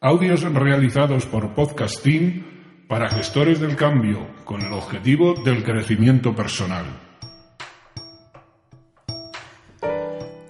[0.00, 6.84] Audios realizados por Podcasting para gestores del cambio con el objetivo del crecimiento personal.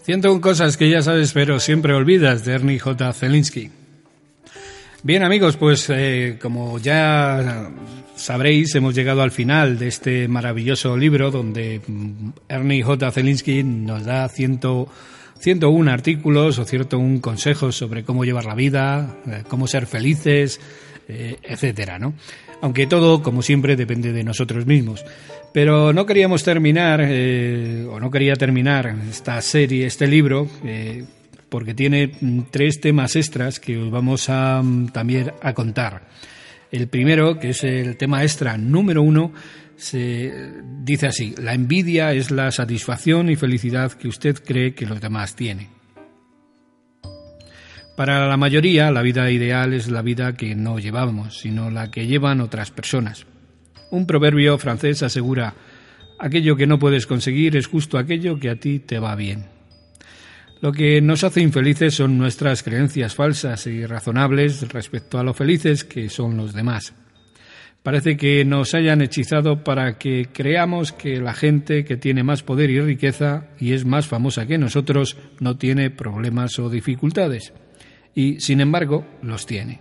[0.02, 3.10] 101 cosas que ya sabes pero siempre olvidas de Ernie J.
[3.14, 3.70] Zelinsky.
[5.02, 7.70] Bien amigos, pues eh, como ya
[8.16, 11.80] sabréis, hemos llegado al final de este maravilloso libro donde
[12.50, 13.10] Ernie J.
[13.10, 14.90] Zelinsky nos da ciento
[15.38, 20.60] 101 artículos o cierto un consejos sobre cómo llevar la vida, eh, cómo ser felices,
[21.08, 22.14] eh, etcétera, ¿no?
[22.60, 25.04] Aunque todo, como siempre, depende de nosotros mismos.
[25.52, 30.48] Pero no queríamos terminar, eh, o no quería terminar esta serie, este libro,
[31.48, 36.02] porque tiene mm, tres temas extras que os vamos a mm, también a contar.
[36.70, 39.32] El primero, que es el tema extra número uno,
[39.78, 45.00] se dice así, la envidia es la satisfacción y felicidad que usted cree que los
[45.00, 45.68] demás tienen.
[47.96, 52.06] Para la mayoría, la vida ideal es la vida que no llevamos, sino la que
[52.06, 53.26] llevan otras personas.
[53.90, 55.54] Un proverbio francés asegura,
[56.18, 59.46] aquello que no puedes conseguir es justo aquello que a ti te va bien.
[60.60, 65.84] Lo que nos hace infelices son nuestras creencias falsas y razonables respecto a lo felices
[65.84, 66.94] que son los demás.
[67.82, 72.70] Parece que nos hayan hechizado para que creamos que la gente que tiene más poder
[72.70, 77.52] y riqueza y es más famosa que nosotros no tiene problemas o dificultades.
[78.14, 79.80] Y, sin embargo, los tiene.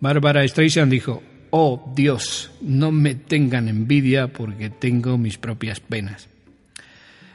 [0.00, 6.28] Bárbara Streisand dijo, Oh Dios, no me tengan envidia porque tengo mis propias penas.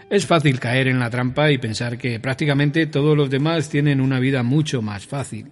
[0.10, 4.20] Es fácil caer en la trampa y pensar que prácticamente todos los demás tienen una
[4.20, 5.48] vida mucho más fácil,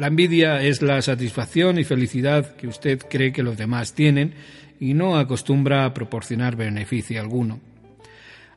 [0.00, 4.32] la envidia es la satisfacción y felicidad que usted cree que los demás tienen
[4.80, 7.60] y no acostumbra a proporcionar beneficio alguno.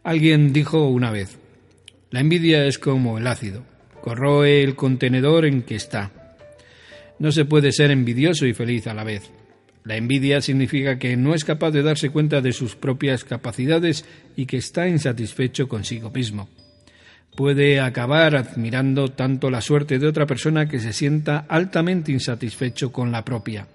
[0.04, 1.38] Alguien dijo una vez,
[2.12, 3.66] la envidia es como el ácido,
[4.00, 6.14] corroe el contenedor en que está.
[7.20, 9.30] No se puede ser envidioso y feliz a la vez.
[9.84, 14.06] La envidia significa que no es capaz de darse cuenta de sus propias capacidades
[14.38, 16.48] y que está insatisfecho consigo mismo
[17.36, 23.12] puede acabar admirando tanto la suerte de otra persona que se sienta altamente insatisfecho con
[23.12, 23.68] la propia.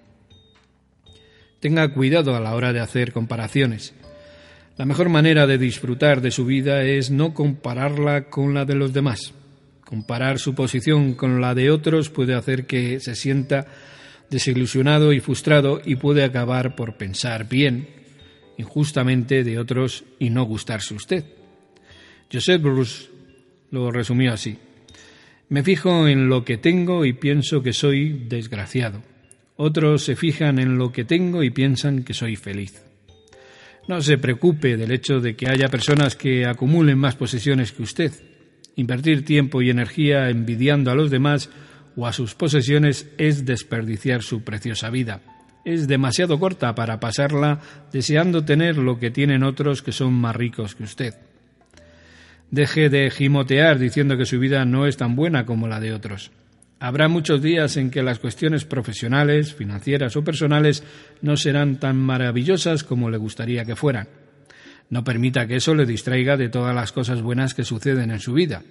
[1.60, 3.94] Tenga cuidado a la hora de hacer comparaciones.
[4.76, 8.92] La mejor manera de disfrutar de su vida es no compararla con la de los
[8.92, 9.32] demás.
[9.84, 13.66] Comparar su posición con la de otros puede hacer que se sienta
[14.30, 17.88] desilusionado y frustrado y puede acabar por pensar bien,
[18.56, 21.24] injustamente de otros y no gustarse usted.
[22.30, 23.17] Joseph Bruce
[23.70, 24.58] lo resumió así.
[25.48, 29.02] Me fijo en lo que tengo y pienso que soy desgraciado.
[29.56, 32.82] Otros se fijan en lo que tengo y piensan que soy feliz.
[33.88, 38.12] No se preocupe del hecho de que haya personas que acumulen más posesiones que usted.
[38.76, 41.50] Invertir tiempo y energía envidiando a los demás
[41.96, 45.22] o a sus posesiones es desperdiciar su preciosa vida.
[45.64, 50.74] Es demasiado corta para pasarla deseando tener lo que tienen otros que son más ricos
[50.74, 51.14] que usted.
[52.50, 56.30] Deje de gimotear diciendo que su vida no es tan buena como la de otros.
[56.80, 60.84] Habrá muchos días en que las cuestiones profesionales, financieras o personales
[61.20, 64.08] no serán tan maravillosas como le gustaría que fueran.
[64.88, 68.32] No permita que eso le distraiga de todas las cosas buenas que suceden en su
[68.32, 68.62] vida.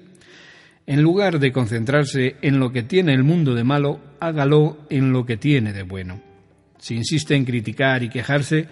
[0.87, 5.25] En lugar de concentrarse en lo que tiene el mundo de malo, hágalo en lo
[5.25, 6.21] que tiene de bueno.
[6.79, 8.67] Si insiste en criticar y quejarse,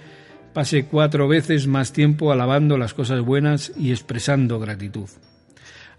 [0.55, 5.09] pase cuatro veces más tiempo alabando las cosas buenas y expresando gratitud.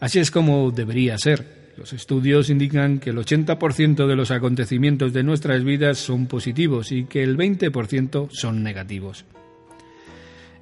[0.00, 1.74] Así es como debería ser.
[1.76, 7.04] Los estudios indican que el 80% de los acontecimientos de nuestras vidas son positivos y
[7.04, 9.26] que el 20% son negativos.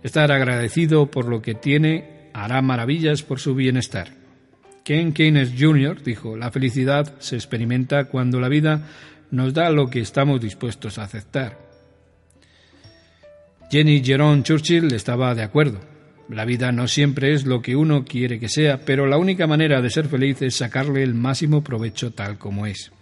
[0.02, 4.08] Estar agradecido por lo que tiene hará maravillas por su bienestar.
[4.82, 6.02] Ken Keynes Jr.
[6.02, 8.88] dijo, la felicidad se experimenta cuando la vida
[9.30, 11.63] nos da lo que estamos dispuestos a aceptar.
[13.74, 15.80] Jenny Jerome Churchill estaba de acuerdo.
[16.28, 19.82] La vida no siempre es lo que uno quiere que sea, pero la única manera
[19.82, 22.92] de ser feliz es sacarle el máximo provecho tal como es.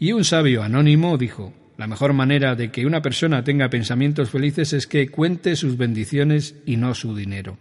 [0.00, 4.72] Y un sabio anónimo dijo, la mejor manera de que una persona tenga pensamientos felices
[4.72, 7.56] es que cuente sus bendiciones y no su dinero.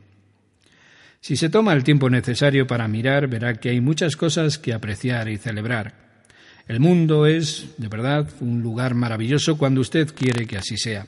[1.22, 5.30] Si se toma el tiempo necesario para mirar, verá que hay muchas cosas que apreciar
[5.30, 5.94] y celebrar.
[6.68, 11.06] El mundo es, de verdad, un lugar maravilloso cuando usted quiere que así sea.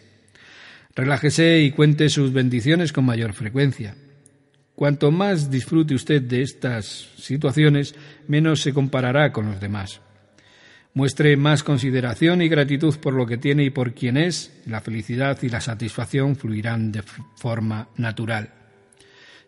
[0.96, 3.96] Relájese y cuente sus bendiciones con mayor frecuencia.
[4.76, 7.96] Cuanto más disfrute usted de estas situaciones,
[8.28, 10.02] menos se comparará con los demás.
[10.94, 15.38] Muestre más consideración y gratitud por lo que tiene y por quien es, la felicidad
[15.42, 17.04] y la satisfacción fluirán de
[17.36, 18.52] forma natural.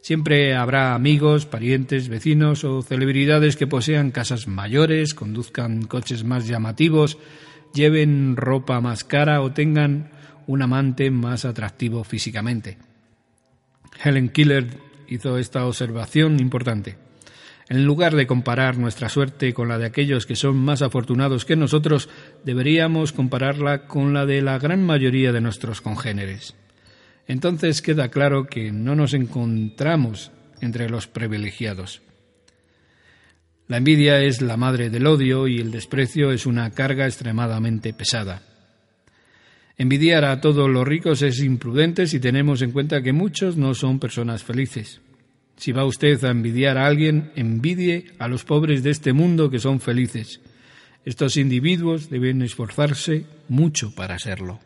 [0.02, 7.18] Siempre habrá amigos, parientes, vecinos o celebridades que posean casas mayores, conduzcan coches más llamativos,
[7.74, 10.12] lleven ropa más cara o tengan
[10.48, 12.78] un amante más atractivo físicamente.
[14.04, 14.68] Helen Keller
[15.08, 16.98] hizo esta observación importante.
[17.70, 21.56] En lugar de comparar nuestra suerte con la de aquellos que son más afortunados que
[21.56, 22.10] nosotros,
[22.44, 26.56] deberíamos compararla con la de la gran mayoría de nuestros congéneres
[27.28, 32.02] entonces queda claro que no nos encontramos entre los privilegiados.
[33.68, 38.42] La envidia es la madre del odio y el desprecio es una carga extremadamente pesada.
[39.80, 44.00] Envidiar a todos los ricos es imprudente si tenemos en cuenta que muchos no son
[44.00, 45.02] personas felices.
[45.56, 49.60] Si va usted a envidiar a alguien, envidie a los pobres de este mundo que
[49.60, 50.42] son felices.
[51.06, 54.60] Estos individuos deben esforzarse mucho para serlo.